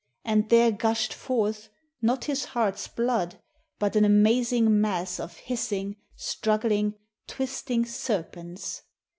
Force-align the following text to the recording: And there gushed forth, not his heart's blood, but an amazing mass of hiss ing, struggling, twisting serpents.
And 0.25 0.49
there 0.49 0.71
gushed 0.71 1.13
forth, 1.13 1.69
not 2.01 2.25
his 2.25 2.45
heart's 2.45 2.87
blood, 2.87 3.39
but 3.77 3.95
an 3.95 4.03
amazing 4.03 4.81
mass 4.81 5.19
of 5.19 5.37
hiss 5.37 5.71
ing, 5.71 5.95
struggling, 6.15 6.95
twisting 7.27 7.85
serpents. 7.85 8.81